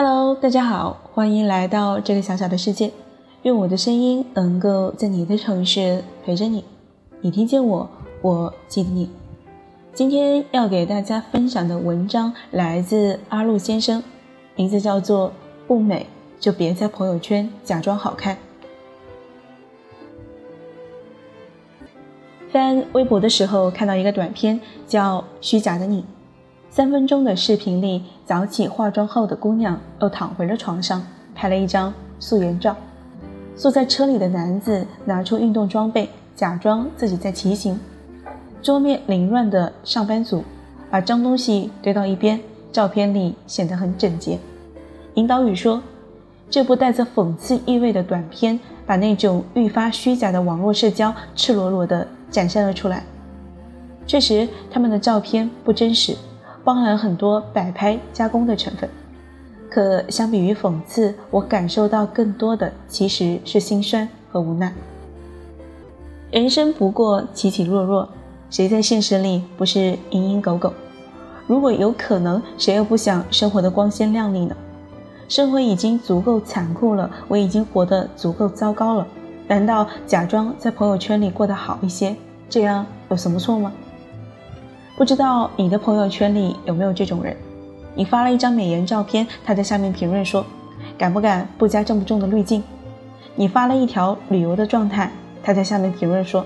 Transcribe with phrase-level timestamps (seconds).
[0.00, 2.92] Hello，大家好，欢迎来到这个小小的世界。
[3.42, 6.62] 愿我的声音能够在你的城市陪着你。
[7.20, 7.90] 你听见我，
[8.22, 9.10] 我记得你。
[9.92, 14.00] 今天要给大家分享的文章来自阿路先生，
[14.54, 15.30] 名字叫做
[15.66, 16.06] 《不美
[16.38, 18.36] 就别在朋友圈假装好看》。
[22.52, 26.02] 翻微博的时候看到一个短片，叫《虚假的你》。
[26.70, 31.02] 三分钟的视频里，早起化妆后的姑娘又躺回了床上，
[31.34, 31.90] 拍了一张
[32.20, 32.76] 素颜照。
[33.56, 37.80] 坐在车里的男子拿出运动装备，假装自己在骑行。
[38.60, 40.44] 桌面凌乱的上班族
[40.90, 42.38] 把脏东西堆到一边，
[42.70, 44.38] 照片里显得很整洁。
[45.14, 45.82] 引导语说
[46.50, 53.02] ：“这部带着讽刺意味的短片，把那种愈发虚假的网络社交赤裸裸地展现了出来。
[54.06, 56.14] 确实，他们的照片不真实。”
[56.68, 58.90] 包含很多摆拍加工的成分，
[59.70, 64.70] 可相比于讽刺，我感受到更多的其实是心酸和无奈。
[66.30, 68.06] 人生不过起起落落，
[68.50, 70.70] 谁在现实里不是蝇营狗苟？
[71.46, 74.54] 如果有可能，谁又不想生活的光鲜亮丽呢？
[75.26, 79.06] 生活已经足够残酷了，我已经活得足够糟糕了，
[79.46, 82.14] 难道假装在朋友圈里过得好一些，
[82.50, 83.72] 这样有什么错吗？
[84.98, 87.36] 不知道你的朋友圈里有没有这种人？
[87.94, 90.44] 你发了一张美颜照片，他在下面评论说
[90.98, 92.60] ：“敢不敢不加这么重的滤镜？”
[93.36, 96.44] 你发了一条旅游的状态，他在下面评论说：“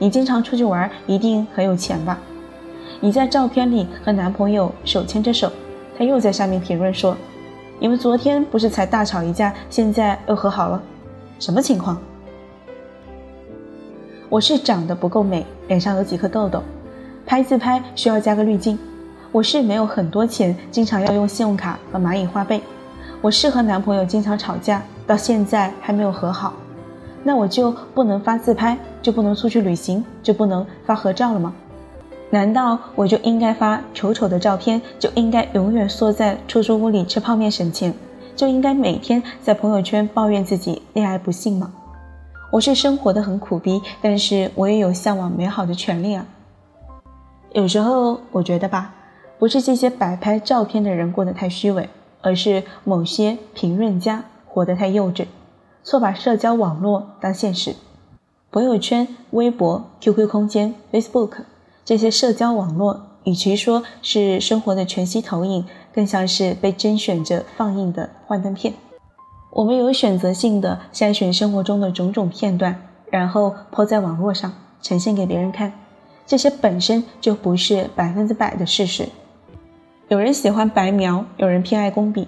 [0.00, 2.18] 你经常出去玩，一定很有钱吧？”
[2.98, 5.52] 你在照片里和男朋友手牵着手，
[5.98, 7.14] 他又在下面评论说
[7.78, 10.82] ：“你们昨天不是才大吵一架，现在又和好了？
[11.38, 12.00] 什么情况？”
[14.30, 16.62] 我是长得不够美，脸上有几颗痘痘。
[17.32, 18.78] 拍自拍需要加个滤镜，
[19.30, 22.60] 我是没有很多钱，经常要用信用卡和蚂蚁花呗。
[23.22, 26.52] 我是和男朋友经常吵架，到现在还没有和好。
[27.22, 31.54] 那我就不能发自拍，就不能出去旅行，就不能发合照了吗？
[32.28, 37.94] 难道我就应该发丑丑的照片，就应该永远缩在出租屋里吃泡面省钱，
[38.36, 41.72] 就应该每天在朋友圈抱怨自己恋爱不幸吗？
[42.50, 46.26] 我是生活的很苦逼，但是我也有向往美好的权利啊。
[47.54, 48.94] 有时候我觉得吧，
[49.38, 51.90] 不是这些摆拍照片的人过得太虚伪，
[52.22, 55.26] 而是某些评论家活得太幼稚，
[55.84, 57.74] 错把社交网络当现实。
[58.50, 61.42] 朋友圈、微博、QQ 空间、Facebook
[61.84, 68.72] 这些社交网络，与其说是生活的全息投影，更像是被甄选着放映的幻灯片。
[69.50, 75.72] 我们有选择性的筛选生活中的种种片段，然后抛在网络上，呈现给别人看。
[76.32, 79.06] 这些本身就不是百分之百的事实。
[80.08, 82.24] 有人喜欢白描，有人偏爱工笔；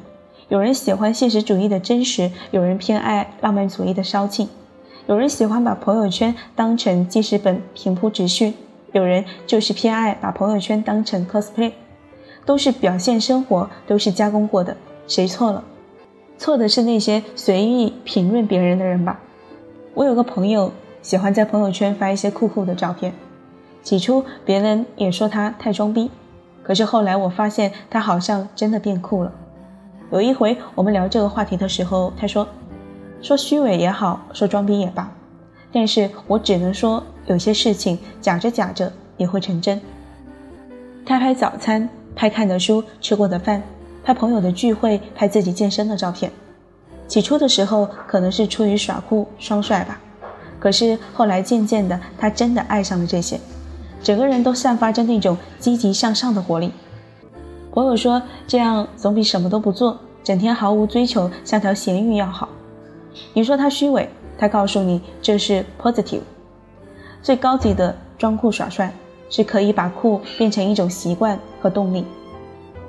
[0.50, 4.46] 有人喜欢现实主义的真实，有人偏爱浪漫主义的骚气；
[5.06, 8.52] 有人喜欢把朋友圈当成记事本平铺直叙，
[8.92, 11.72] 有人就是偏爱把朋友圈当成 cosplay。
[12.44, 14.76] 都是表现生活，都是加工过的，
[15.08, 15.64] 谁错了？
[16.36, 19.18] 错的是那些随意评论别人的人吧。
[19.94, 20.70] 我有个朋友
[21.00, 23.14] 喜欢在朋友圈发一些酷酷的照片。
[23.84, 26.10] 起初别人也说他太装逼，
[26.62, 29.30] 可是后来我发现他好像真的变酷了。
[30.10, 32.48] 有一回我们聊这个话题的时候，他说
[33.20, 35.12] ：“说虚伪也好，说装逼也罢，
[35.70, 39.78] 但是我只能说有些事情假着假着也会成真。”
[41.04, 41.86] 他拍早餐，
[42.16, 43.62] 拍看的书，吃过的饭，
[44.02, 46.32] 拍朋友的聚会，拍自己健身的照片。
[47.06, 50.00] 起初的时候可能是出于耍酷双帅吧，
[50.58, 53.38] 可是后来渐渐的，他真的爱上了这些。
[54.04, 56.70] 整个人都散发着那种积极向上的活力。
[57.72, 62.48] 朋友说：“这样总比什么都不做，整天毫无追求，像条咸鱼要好。”
[63.32, 66.20] 你说他虚伪，他告诉你这是 positive。
[67.22, 68.92] 最高级的装酷耍帅，
[69.30, 72.04] 是可以把酷变成一种习惯和动力。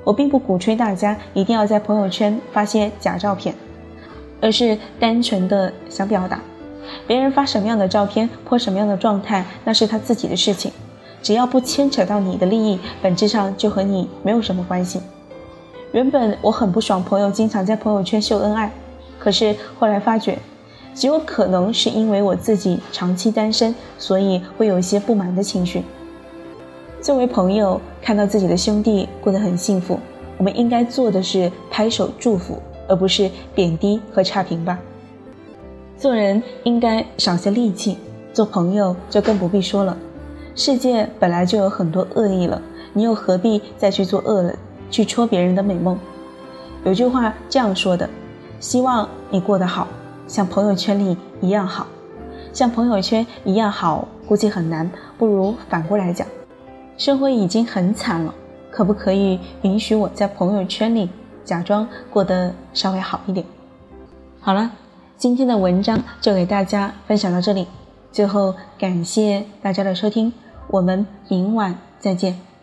[0.04, 3.54] 我并不鼓吹大家一定要在朋友圈发些假照片，
[4.40, 6.40] 而是单纯的想表达，
[7.06, 10.70] 别人发什么样的照片，泼什么样的状态，那是他自己的事情。
[11.26, 15.00] 只要不牵扯到你的利益，本质上就和你没有什么关系。
[15.90, 18.70] 原本我很不爽朋友经常在朋友圈秀恩爱，
[19.18, 20.38] 可是后来发觉，
[20.94, 25.82] 极有可能是因为我自己长期单身，所以会有一些不满的情绪。
[27.00, 29.98] 作为朋友，看到自己的兄弟过得很幸福，
[30.38, 34.78] 我们应该做的是拍手祝福，而不是贬低和差评吧。
[35.98, 37.98] 做人应该少些戾气，
[38.32, 39.96] 做朋友就更不必说了。
[40.56, 42.62] 世界本来就有很多恶意了，
[42.94, 44.56] 你又何必再去做恶人，
[44.90, 45.98] 去戳别人的美梦？
[46.82, 48.08] 有句话这样说的：
[48.58, 49.86] 希望你过得好，
[50.26, 51.86] 像朋友圈里一样好。
[52.54, 56.26] 像朋友圈一样好，估计很难，不如反过来讲，
[56.96, 58.34] 生活已经很惨了，
[58.70, 61.10] 可不可以允许我在朋友圈里
[61.44, 63.44] 假装过得稍微好一点？
[64.40, 64.70] 好了，
[65.18, 67.66] 今天的文章就给大家分享到这里。
[68.10, 70.32] 最后感谢大家的收听，
[70.68, 72.55] 我们明晚再见。